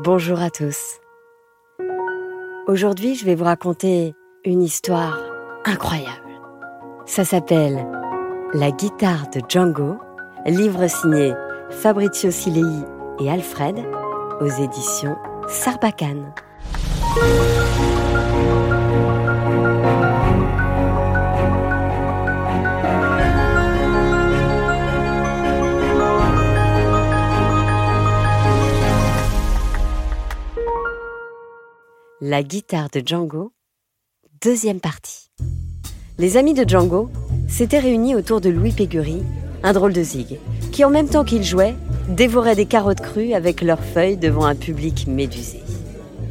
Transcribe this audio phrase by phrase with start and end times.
[0.00, 1.00] Bonjour à tous.
[2.68, 5.18] Aujourd'hui, je vais vous raconter une histoire
[5.64, 6.40] incroyable.
[7.04, 7.84] Ça s'appelle
[8.54, 9.96] La guitare de Django,
[10.46, 11.34] livre signé
[11.70, 12.84] Fabrizio Silei
[13.18, 13.76] et Alfred
[14.40, 15.16] aux éditions
[15.48, 16.32] Sarbacane.
[32.38, 33.50] La guitare de Django,
[34.44, 35.32] deuxième partie.
[36.18, 37.10] Les amis de Django
[37.48, 39.24] s'étaient réunis autour de Louis Pégury,
[39.64, 40.38] un drôle de zig,
[40.70, 41.74] qui en même temps qu'il jouait,
[42.06, 45.58] dévorait des carottes crues avec leurs feuilles devant un public médusé.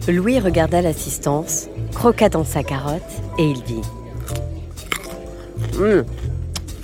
[0.07, 3.03] Louis regarda l'assistance, croqua dans sa carotte
[3.37, 3.81] et il dit
[5.77, 6.05] Hum,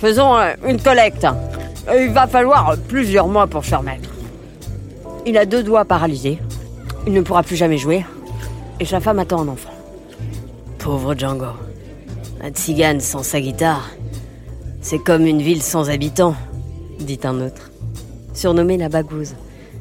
[0.00, 1.26] Faisons euh, une collecte.
[1.96, 4.10] Il va falloir plusieurs mois pour se remettre.
[5.24, 6.38] Il a deux doigts paralysés.
[7.06, 8.04] Il ne pourra plus jamais jouer.
[8.80, 9.72] Et sa femme attend un enfant.
[10.78, 11.52] Pauvre Django.
[12.42, 13.88] Un tzigane sans sa guitare,
[14.82, 16.34] c'est comme une ville sans habitants.
[16.98, 17.70] dit un autre,
[18.34, 19.34] surnommé la bagouze,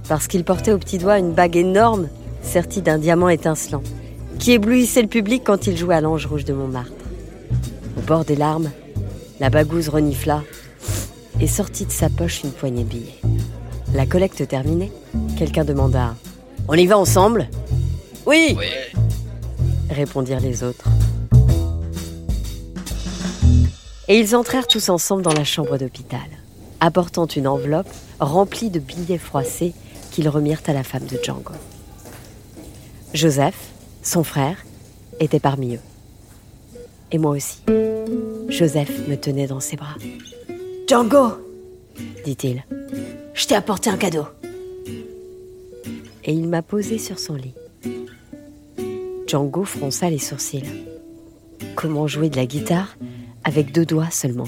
[0.08, 2.08] parce qu'il portait au petit doigt une bague énorme
[2.42, 3.84] sertie d'un diamant étincelant,
[4.40, 6.94] qui éblouissait le public quand il jouait à l'ange rouge de Montmartre.
[7.98, 8.72] Au bord des larmes,
[9.40, 10.44] la bagouze renifla
[11.42, 13.22] et sortit de sa poche une poignée de billets.
[13.94, 14.92] La collecte terminée,
[15.38, 16.16] quelqu'un demanda
[16.68, 17.50] On y va ensemble?
[18.26, 18.56] Oui,
[19.90, 20.88] répondirent les autres.
[24.08, 26.20] Et ils entrèrent tous ensemble dans la chambre d'hôpital,
[26.80, 29.74] apportant une enveloppe remplie de billets froissés
[30.12, 31.54] qu'ils remirent à la femme de Django.
[33.14, 33.58] Joseph,
[34.02, 34.58] son frère,
[35.20, 35.82] était parmi eux.
[37.12, 37.60] Et moi aussi.
[38.50, 39.96] Joseph me tenait dans ses bras.
[40.88, 41.34] Django,
[42.26, 42.64] dit-il,
[43.34, 44.26] je t'ai apporté un cadeau.
[46.26, 47.54] et il m'a posé sur son lit.
[49.34, 50.62] Django fronça les sourcils.
[51.74, 52.96] Comment jouer de la guitare
[53.44, 54.46] avec deux doigts seulement?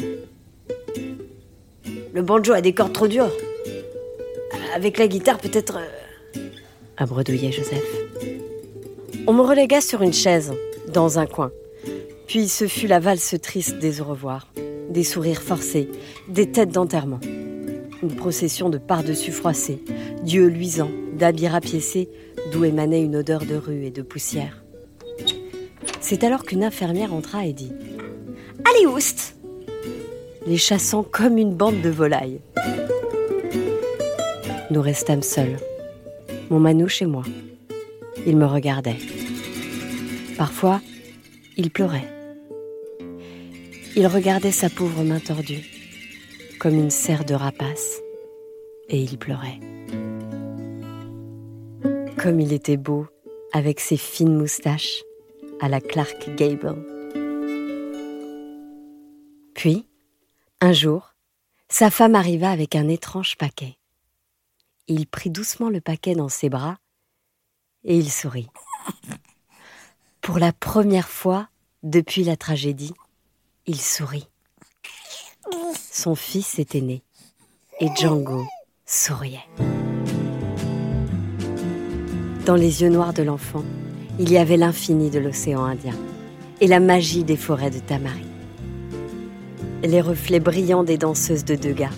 [2.13, 3.31] Le banjo a des cordes trop dures.
[4.75, 5.79] Avec la guitare, peut-être.
[5.79, 6.39] euh,
[6.97, 7.83] a bredouillé Joseph.
[9.25, 10.53] On me relégua sur une chaise,
[10.93, 11.49] dans un coin.
[12.27, 14.49] Puis ce fut la valse triste des au revoir,
[14.91, 15.89] des sourires forcés,
[16.29, 17.21] des têtes d'enterrement.
[18.03, 19.79] Une procession de par-dessus froissés,
[20.21, 22.07] d'yeux luisants, d'habits rapiécés,
[22.51, 24.61] d'où émanait une odeur de rue et de poussière.
[26.07, 27.71] C'est alors qu'une infirmière entra et dit
[28.63, 29.35] Allez, oust
[30.45, 32.41] les chassant comme une bande de volailles.
[34.69, 35.57] Nous restâmes seuls,
[36.51, 37.23] mon manouche et moi.
[38.27, 38.99] Il me regardait.
[40.37, 40.79] Parfois,
[41.57, 42.07] il pleurait.
[43.95, 45.65] Il regardait sa pauvre main tordue,
[46.59, 47.99] comme une serre de rapace,
[48.89, 49.59] et il pleurait.
[52.21, 53.07] Comme il était beau,
[53.53, 55.03] avec ses fines moustaches,
[55.61, 56.75] à la Clark Gable.
[59.53, 59.87] Puis,
[60.61, 61.15] un jour,
[61.69, 63.77] sa femme arriva avec un étrange paquet.
[64.87, 66.77] Il prit doucement le paquet dans ses bras
[67.83, 68.49] et il sourit.
[70.21, 71.49] Pour la première fois
[71.83, 72.93] depuis la tragédie,
[73.65, 74.27] il sourit.
[75.91, 77.03] Son fils était né
[77.79, 78.45] et Django
[78.85, 79.47] souriait.
[82.45, 83.63] Dans les yeux noirs de l'enfant,
[84.19, 85.95] il y avait l'infini de l'océan Indien
[86.61, 88.25] et la magie des forêts de Tamari
[89.87, 91.93] les reflets brillants des danseuses de Degas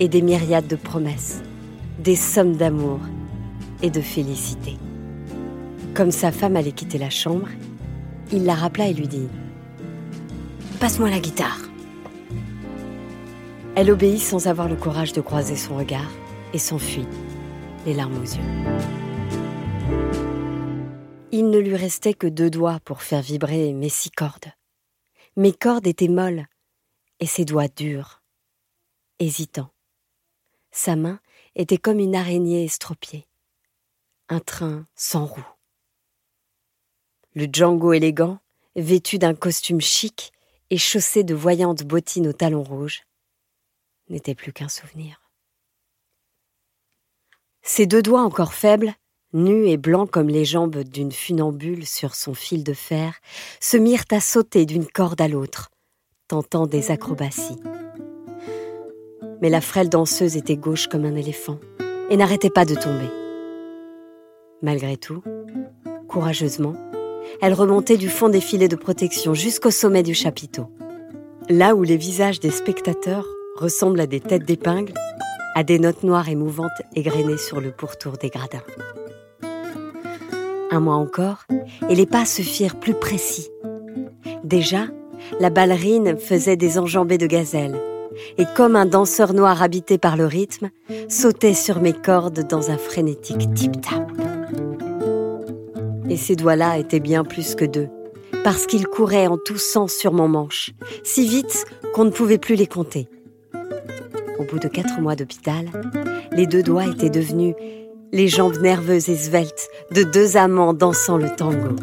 [0.00, 1.42] et des myriades de promesses,
[1.98, 3.00] des sommes d'amour
[3.82, 4.76] et de félicité.
[5.94, 7.48] Comme sa femme allait quitter la chambre,
[8.32, 9.28] il la rappela et lui dit
[10.80, 11.60] Passe-moi la guitare.
[13.74, 16.10] Elle obéit sans avoir le courage de croiser son regard
[16.52, 17.06] et s'enfuit,
[17.86, 20.25] les larmes aux yeux.
[21.38, 24.50] Il ne lui restait que deux doigts pour faire vibrer mes six cordes.
[25.36, 26.46] Mes cordes étaient molles
[27.20, 28.22] et ses doigts durs,
[29.18, 29.70] hésitants.
[30.70, 31.20] Sa main
[31.54, 33.26] était comme une araignée estropiée,
[34.30, 35.46] un train sans roue.
[37.34, 38.38] Le Django élégant,
[38.74, 40.32] vêtu d'un costume chic
[40.70, 43.02] et chaussé de voyantes bottines aux talons rouges,
[44.08, 45.20] n'était plus qu'un souvenir.
[47.60, 48.94] Ses deux doigts encore faibles,
[49.36, 53.14] nus et blancs comme les jambes d'une funambule sur son fil de fer,
[53.60, 55.70] se mirent à sauter d'une corde à l'autre,
[56.26, 57.60] tentant des acrobaties.
[59.42, 61.60] Mais la frêle danseuse était gauche comme un éléphant
[62.10, 63.10] et n'arrêtait pas de tomber.
[64.62, 65.22] Malgré tout,
[66.08, 66.74] courageusement,
[67.42, 70.70] elle remontait du fond des filets de protection jusqu'au sommet du chapiteau.
[71.48, 74.94] Là où les visages des spectateurs ressemblent à des têtes d'épingle,
[75.54, 78.62] à des notes noires et mouvantes égrenées sur le pourtour des gradins.
[80.80, 81.44] Mois encore,
[81.88, 83.48] et les pas se firent plus précis.
[84.44, 84.86] Déjà,
[85.40, 87.80] la ballerine faisait des enjambées de gazelle,
[88.38, 90.70] et comme un danseur noir habité par le rythme,
[91.08, 94.10] sautait sur mes cordes dans un frénétique tip-tap.
[96.08, 97.88] Et ces doigts-là étaient bien plus que deux,
[98.44, 101.64] parce qu'ils couraient en tous sens sur mon manche, si vite
[101.94, 103.08] qu'on ne pouvait plus les compter.
[104.38, 105.66] Au bout de quatre mois d'hôpital,
[106.32, 107.54] les deux doigts étaient devenus
[108.12, 111.76] les jambes nerveuses et sveltes de deux amants dansant le tango.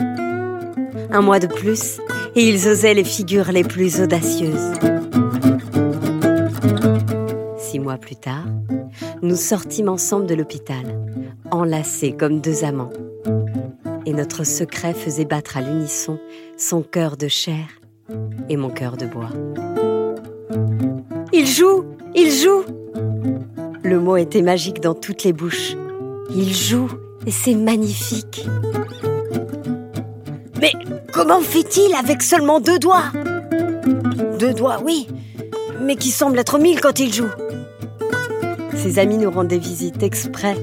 [1.12, 2.00] Un mois de plus,
[2.36, 4.74] et ils osaient les figures les plus audacieuses.
[7.58, 8.46] Six mois plus tard,
[9.22, 11.00] nous sortîmes ensemble de l'hôpital,
[11.52, 12.92] enlacés comme deux amants.
[14.06, 16.20] Et notre secret faisait battre à l'unisson
[16.58, 17.66] son cœur de chair
[18.50, 19.30] et mon cœur de bois.
[21.32, 21.86] Il joue
[22.16, 22.64] Il joue
[23.84, 25.76] Le mot était magique dans toutes les bouches.
[26.30, 26.90] Il joue
[27.26, 28.46] et c'est magnifique.
[30.60, 30.72] Mais
[31.14, 33.12] comment fait-il avec seulement deux doigts?
[34.40, 35.08] Deux doigts, oui,
[35.82, 37.30] mais qui semblent être mille quand il joue.
[38.76, 40.56] Ses amis nous rendaient visite exprès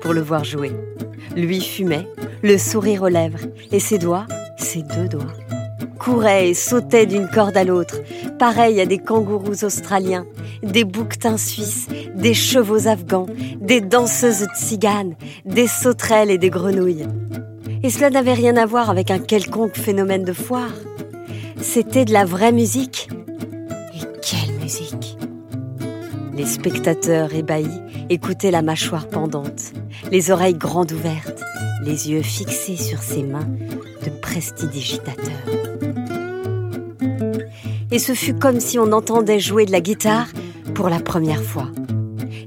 [0.00, 0.72] pour le voir jouer.
[1.36, 2.06] Lui fumait,
[2.42, 3.40] le sourire aux lèvres,
[3.72, 4.26] et ses doigts,
[4.56, 5.34] ses deux doigts,
[6.06, 7.96] couraient et sautaient d'une corde à l'autre,
[8.38, 10.24] pareil à des kangourous australiens,
[10.62, 13.26] des bouquetins suisses, des chevaux afghans,
[13.60, 17.08] des danseuses tziganes, des sauterelles et des grenouilles.
[17.82, 20.74] Et cela n'avait rien à voir avec un quelconque phénomène de foire.
[21.60, 23.08] C'était de la vraie musique.
[23.92, 25.18] Et quelle musique
[26.36, 27.80] Les spectateurs ébahis
[28.10, 29.72] écoutaient la mâchoire pendante,
[30.12, 31.42] les oreilles grandes ouvertes,
[31.82, 33.48] les yeux fixés sur ses mains
[34.04, 35.55] de prestidigitateurs.
[37.90, 40.28] Et ce fut comme si on entendait jouer de la guitare
[40.74, 41.68] pour la première fois.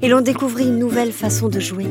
[0.01, 1.87] Et l'on découvrit une nouvelle façon de jouer,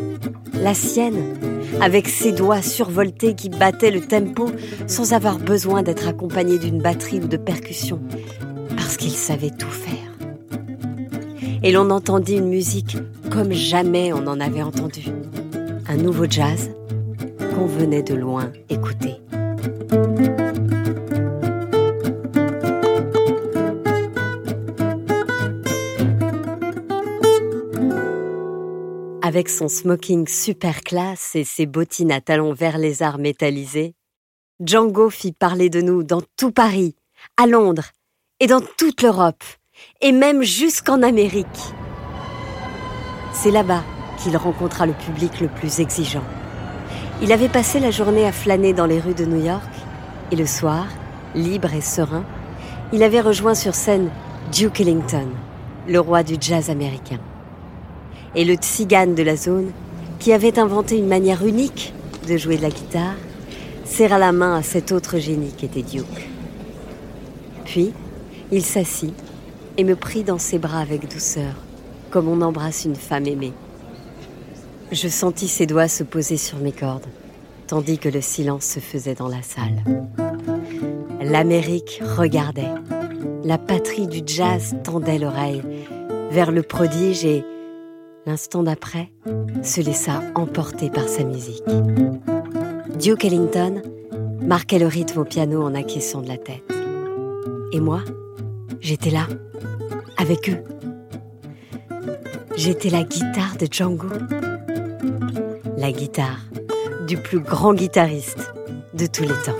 [0.54, 1.34] la sienne,
[1.80, 4.50] avec ses doigts survoltés qui battaient le tempo
[4.86, 8.00] sans avoir besoin d'être accompagné d'une batterie ou de percussion,
[8.76, 9.94] parce qu'il savait tout faire.
[11.62, 12.96] Et l'on entendit une musique
[13.30, 15.04] comme jamais on en avait entendu.
[15.88, 16.70] Un nouveau jazz
[17.54, 19.20] qu'on venait de loin écouter.
[29.28, 33.94] Avec son smoking super classe et ses bottines à talons vert lézard métallisés,
[34.58, 36.96] Django fit parler de nous dans tout Paris,
[37.36, 37.90] à Londres
[38.40, 39.44] et dans toute l'Europe,
[40.00, 41.46] et même jusqu'en Amérique.
[43.34, 43.84] C'est là-bas
[44.16, 46.24] qu'il rencontra le public le plus exigeant.
[47.20, 49.74] Il avait passé la journée à flâner dans les rues de New York,
[50.32, 50.86] et le soir,
[51.34, 52.24] libre et serein,
[52.94, 54.08] il avait rejoint sur scène
[54.52, 55.28] Duke Ellington,
[55.86, 57.20] le roi du jazz américain
[58.34, 59.72] et le tzigane de la zone,
[60.18, 61.92] qui avait inventé une manière unique
[62.28, 63.16] de jouer de la guitare,
[63.84, 66.28] serra la main à cet autre génie qu'était Duke.
[67.64, 67.92] Puis,
[68.50, 69.14] il s'assit
[69.76, 71.54] et me prit dans ses bras avec douceur,
[72.10, 73.52] comme on embrasse une femme aimée.
[74.90, 77.06] Je sentis ses doigts se poser sur mes cordes,
[77.66, 79.84] tandis que le silence se faisait dans la salle.
[81.20, 82.72] L'Amérique regardait.
[83.44, 85.62] La patrie du jazz tendait l'oreille
[86.30, 87.44] vers le prodige et
[88.28, 89.10] l'instant d'après,
[89.62, 91.64] se laissa emporter par sa musique.
[93.00, 93.82] Duke Ellington
[94.42, 96.62] marquait le rythme au piano en acquiesçant de la tête.
[97.72, 98.02] Et moi,
[98.80, 99.26] j'étais là,
[100.18, 100.62] avec eux.
[102.54, 104.08] J'étais la guitare de Django.
[105.78, 106.44] La guitare
[107.06, 108.52] du plus grand guitariste
[108.92, 109.56] de tous les temps.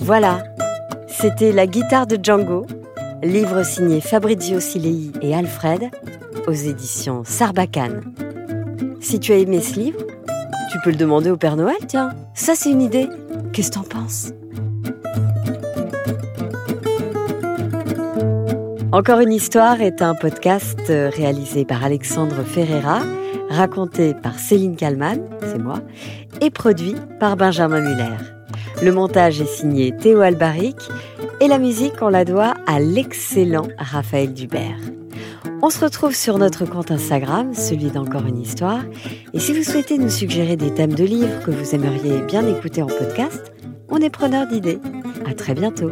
[0.00, 0.42] Voilà,
[1.26, 2.66] c'était La guitare de Django,
[3.22, 5.88] livre signé Fabrizio Silei et Alfred,
[6.46, 8.02] aux éditions Sarbacane.
[9.00, 10.00] Si tu as aimé ce livre,
[10.70, 12.10] tu peux le demander au Père Noël, tiens.
[12.34, 13.08] Ça, c'est une idée.
[13.54, 14.32] Qu'est-ce que t'en penses?
[18.92, 23.00] Encore une histoire est un podcast réalisé par Alexandre Ferreira,
[23.48, 25.80] raconté par Céline Kallmann, c'est moi,
[26.42, 28.14] et produit par Benjamin Muller.
[28.82, 30.76] Le montage est signé Théo Albaric
[31.40, 34.78] et la musique, on la doit à l'excellent Raphaël Dubert.
[35.62, 38.82] On se retrouve sur notre compte Instagram, celui d'Encore une histoire.
[39.32, 42.82] Et si vous souhaitez nous suggérer des thèmes de livres que vous aimeriez bien écouter
[42.82, 43.52] en podcast,
[43.88, 44.78] on est preneur d'idées.
[45.26, 45.90] À très bientôt.